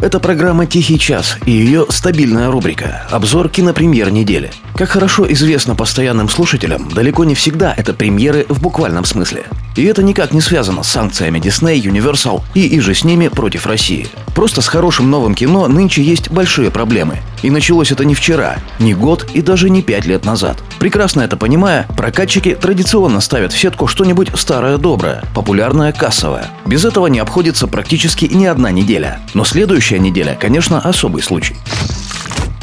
[0.00, 4.52] Это программа «Тихий час» и ее стабильная рубрика «Обзор кинопремьер недели».
[4.76, 9.42] Как хорошо известно постоянным слушателям, далеко не всегда это премьеры в буквальном смысле.
[9.74, 14.06] И это никак не связано с санкциями Disney, Universal и иже с ними против России.
[14.36, 17.18] Просто с хорошим новым кино нынче есть большие проблемы.
[17.42, 20.62] И началось это не вчера, не год и даже не пять лет назад.
[20.78, 26.46] Прекрасно это понимая, прокатчики традиционно ставят в сетку что-нибудь старое доброе, популярное кассовое.
[26.66, 29.20] Без этого не обходится практически ни одна неделя.
[29.34, 29.44] Но
[29.88, 31.56] следующая неделя, конечно, особый случай.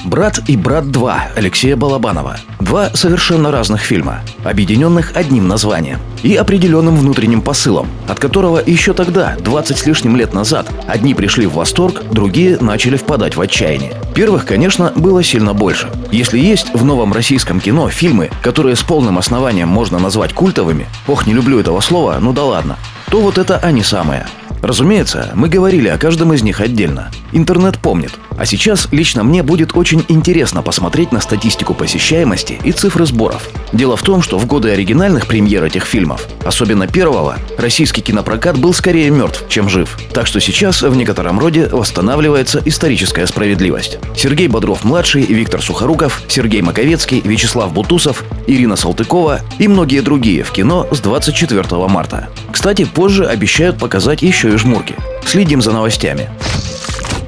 [0.05, 2.37] «Брат и брат 2» Алексея Балабанова.
[2.59, 9.35] Два совершенно разных фильма, объединенных одним названием и определенным внутренним посылом, от которого еще тогда,
[9.39, 13.95] 20 с лишним лет назад, одни пришли в восторг, другие начали впадать в отчаяние.
[14.13, 15.89] Первых, конечно, было сильно больше.
[16.11, 21.25] Если есть в новом российском кино фильмы, которые с полным основанием можно назвать культовыми, ох,
[21.25, 22.77] не люблю этого слова, ну да ладно,
[23.09, 24.27] то вот это они самые.
[24.61, 27.11] Разумеется, мы говорили о каждом из них отдельно.
[27.31, 28.13] Интернет помнит.
[28.37, 33.47] А сейчас лично мне будет очень интересно посмотреть на статистику посещаемости и цифры сборов.
[33.71, 38.73] Дело в том, что в годы оригинальных премьер этих фильмов, особенно первого, российский кинопрокат был
[38.73, 39.97] скорее мертв, чем жив.
[40.13, 43.99] Так что сейчас в некотором роде восстанавливается историческая справедливость.
[44.15, 50.87] Сергей Бодров-младший, Виктор Сухоруков, Сергей Маковецкий, Вячеслав Бутусов, Ирина Салтыкова и многие другие в кино
[50.91, 52.29] с 24 марта.
[52.51, 54.95] Кстати, позже обещают показать еще и жмурки.
[55.25, 56.29] Следим за новостями.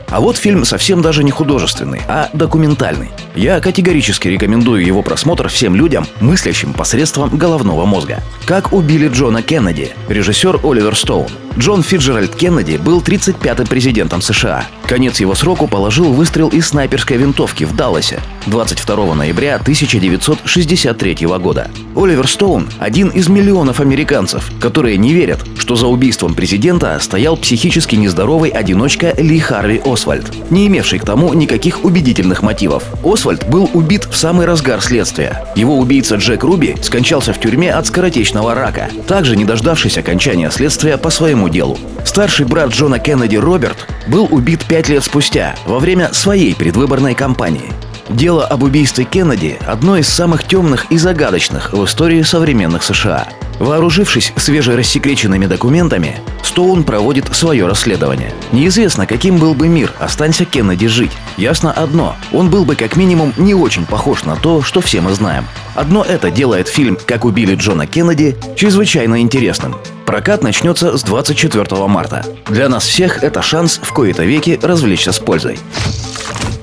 [0.09, 3.09] А вот фильм совсем даже не художественный, а документальный.
[3.36, 8.24] Я категорически рекомендую его просмотр всем людям, мыслящим посредством головного мозга.
[8.46, 11.30] «Как убили Джона Кеннеди» режиссер Оливер Стоун.
[11.58, 14.68] Джон Фиджеральд Кеннеди был 35-м президентом США.
[14.88, 21.69] Конец его сроку положил выстрел из снайперской винтовки в Далласе 22 ноября 1963 года.
[21.96, 27.96] Оливер Стоун– один из миллионов американцев, которые не верят, что за убийством президента стоял психически
[27.96, 32.84] нездоровый одиночка Ли Харви Освальд, не имевший к тому никаких убедительных мотивов.
[33.03, 35.46] Освальд был убит в самый разгар следствия.
[35.56, 40.97] Его убийца Джек Руби скончался в тюрьме от скоротечного рака, также не дождавшись окончания следствия
[40.97, 41.78] по своему делу.
[42.06, 47.72] Старший брат Джона Кеннеди Роберт был убит пять лет спустя, во время своей предвыборной кампании.
[48.09, 53.28] Дело об убийстве Кеннеди– одно из самых темных и загадочных в истории современных США.
[53.59, 58.34] Вооружившись свежерассекреченными документами, Стоун проводит свое расследование.
[58.51, 61.12] Неизвестно, каким был бы мир, останься Кеннеди жить.
[61.38, 65.13] Ясно одно– он был бы как минимум не очень похож на то, что все мы
[65.13, 65.46] знаем.
[65.75, 69.75] Одно это делает фильм «Как убили Джона Кеннеди» чрезвычайно интересным.
[70.06, 72.25] Прокат начнется с 24 марта.
[72.47, 75.59] Для нас всех это шанс в кои-то веки развлечься с пользой.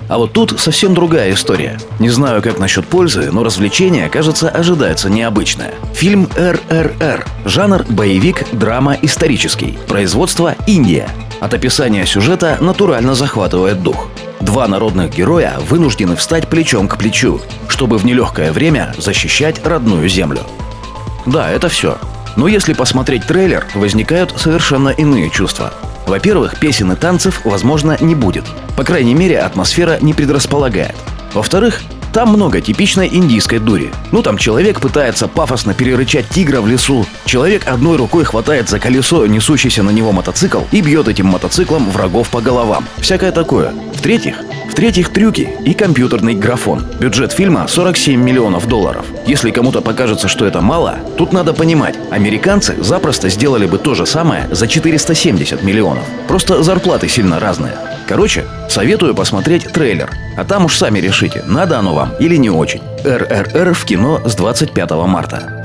[0.09, 1.79] А вот тут совсем другая история.
[1.99, 5.73] Не знаю, как насчет пользы, но развлечение, кажется, ожидается необычное.
[5.95, 7.27] Фильм РРР.
[7.45, 9.79] Жанр боевик, драма, исторический.
[9.89, 11.09] Производство Индия.
[11.41, 14.09] От описания сюжета натурально захватывает дух.
[14.41, 20.41] Два народных героя вынуждены встать плечом к плечу, чтобы в нелегкое время защищать родную землю.
[21.25, 21.97] Да, это все.
[22.37, 25.73] Но если посмотреть трейлер, возникают совершенно иные чувства.
[26.07, 28.45] Во-первых, песен и танцев, возможно, не будет.
[28.77, 30.97] По крайней мере, атмосфера не предрасполагает.
[31.33, 31.81] Во-вторых,
[32.15, 33.91] там много типичной индийской дури.
[34.13, 39.27] Ну там человек пытается пафосно перерычать тигра в лесу, человек одной рукой хватает за колесо
[39.27, 42.85] несущийся на него мотоцикл и бьет этим мотоциклом врагов по головам.
[42.99, 43.73] Всякое такое.
[43.95, 44.37] В-третьих,
[44.75, 46.83] в-третьих, трюки и компьютерный графон.
[46.99, 49.07] Бюджет фильма 47 миллионов долларов.
[49.25, 54.05] Если кому-то покажется, что это мало, тут надо понимать, американцы запросто сделали бы то же
[54.05, 56.03] самое за 470 миллионов.
[56.27, 57.75] Просто зарплаты сильно разные.
[58.09, 62.83] Короче, советую посмотреть трейлер, а там уж сами решите, надо оно вам или не очень.
[63.05, 65.65] РРР в кино с 25 марта.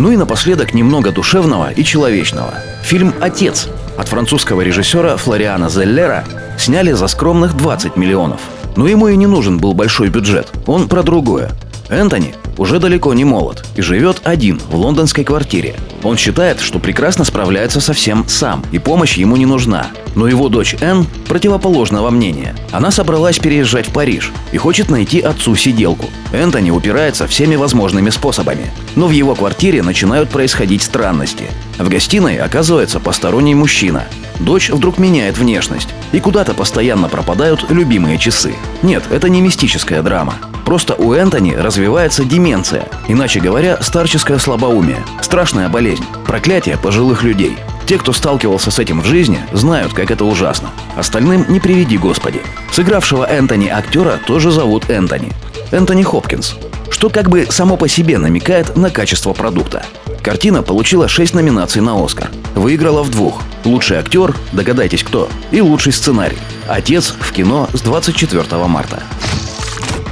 [0.00, 2.54] Ну и напоследок немного душевного и человечного.
[2.82, 6.24] Фильм «Отец» от французского режиссера Флориана Зеллера
[6.58, 8.40] сняли за скромных 20 миллионов.
[8.76, 10.50] Но ему и не нужен был большой бюджет.
[10.66, 11.50] Он про другое.
[11.88, 15.76] Энтони уже далеко не молод и живет один в лондонской квартире.
[16.02, 19.86] Он считает, что прекрасно справляется со всем сам, и помощь ему не нужна.
[20.14, 22.54] Но его дочь Энн противоположного мнения.
[22.70, 26.06] Она собралась переезжать в Париж и хочет найти отцу сиделку.
[26.32, 28.70] Энтони упирается всеми возможными способами.
[28.96, 31.44] Но в его квартире начинают происходить странности.
[31.78, 34.04] В гостиной оказывается посторонний мужчина.
[34.40, 38.54] Дочь вдруг меняет внешность, и куда-то постоянно пропадают любимые часы.
[38.82, 40.34] Нет, это не мистическая драма.
[40.64, 45.91] Просто у Энтони развивается деменция, иначе говоря, старческое слабоумие, страшная болезнь,
[46.26, 47.56] проклятие пожилых людей.
[47.86, 50.70] Те, кто сталкивался с этим в жизни, знают, как это ужасно.
[50.96, 52.40] Остальным не приведи Господи.
[52.70, 55.32] Сыгравшего Энтони актера тоже зовут Энтони.
[55.72, 56.54] Энтони Хопкинс.
[56.90, 59.84] Что как бы само по себе намекает на качество продукта.
[60.22, 62.30] Картина получила 6 номинаций на Оскар.
[62.54, 63.42] Выиграла в двух.
[63.64, 66.38] Лучший актер, догадайтесь кто, и лучший сценарий.
[66.68, 69.02] Отец в кино с 24 марта.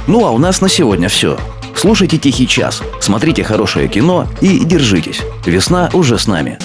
[0.07, 1.37] Ну а у нас на сегодня все.
[1.81, 5.21] Слушайте «Тихий час», смотрите хорошее кино и держитесь.
[5.47, 6.59] Весна уже с нами.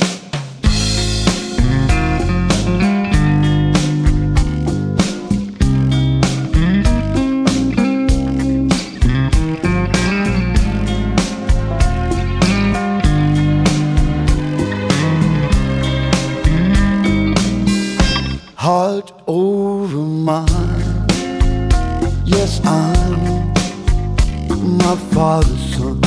[24.67, 26.01] My father's son.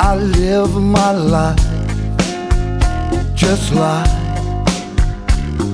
[0.00, 1.56] I live my life
[3.34, 4.10] just like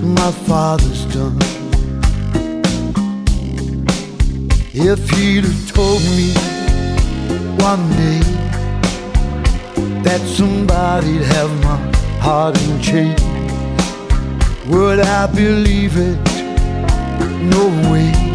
[0.02, 1.38] my father's done.
[4.74, 6.32] If he'd have told me
[7.62, 8.20] one day
[10.02, 11.76] that somebody'd have my
[12.20, 13.22] heart in chains.
[14.68, 16.18] Would I believe it?
[17.54, 18.31] No way.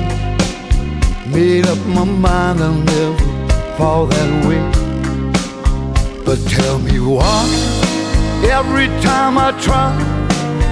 [1.34, 4.62] Made up my mind I'll never fall that way.
[6.26, 7.46] But tell me why,
[8.44, 9.92] every time I try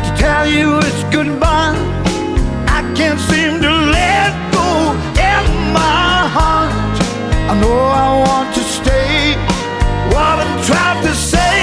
[0.05, 1.75] to tell you it's goodbye,
[2.67, 4.69] I can't seem to let go
[5.31, 5.43] in
[5.73, 6.97] my heart.
[7.51, 9.35] I know I want to stay,
[10.13, 11.55] what I'm trying to say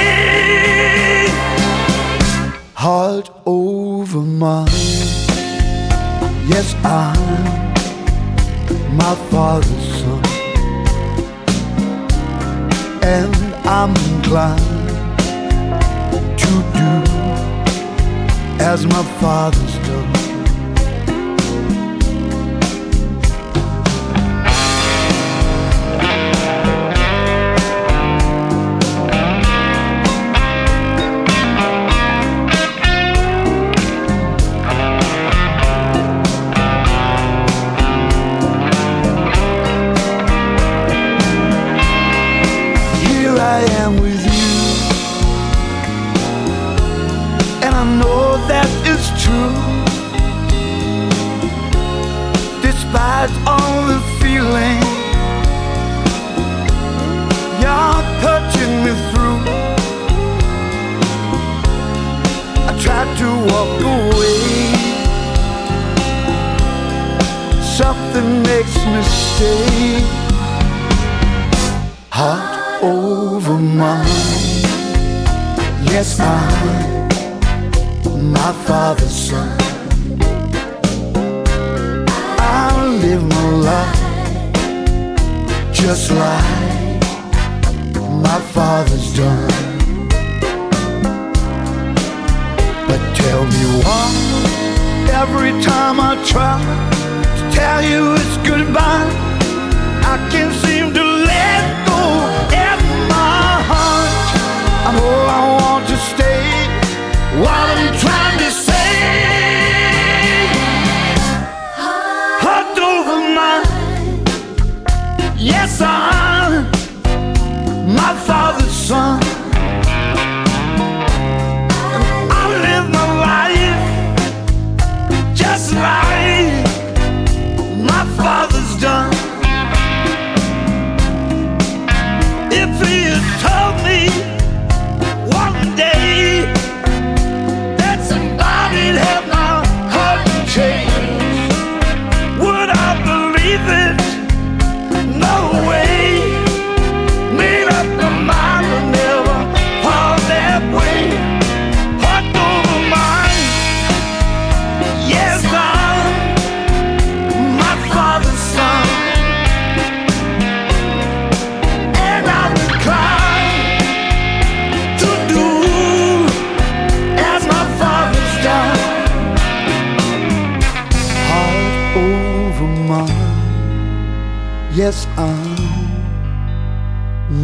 [2.74, 4.66] heart over mine.
[6.48, 7.71] Yes, I'm
[8.92, 10.22] my father's son,
[13.02, 13.34] and
[13.66, 14.60] I'm inclined
[16.38, 16.90] to do
[18.62, 20.31] as my father's done.
[44.02, 44.54] With you,
[47.64, 49.54] and I know that it's true.
[52.66, 54.82] Despite all the feeling,
[57.62, 59.40] you're touching me through.
[62.68, 64.42] I tried to walk away.
[67.80, 70.22] Something makes me stay
[72.10, 72.51] heart
[72.82, 74.06] over mine.
[75.84, 77.08] Yes, I'm
[78.32, 79.56] my father's son.
[82.38, 84.02] I live my life
[85.72, 87.00] just like
[88.26, 89.48] my father's done.
[92.88, 94.08] But tell me why
[95.22, 96.58] every time I try
[97.36, 99.08] to tell you it's goodbye,
[100.12, 100.81] I can't seem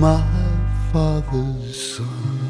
[0.00, 0.22] my
[0.92, 2.47] father's son.